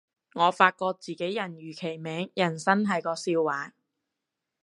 [0.33, 3.75] 我發覺自己人如其名，人生係個笑話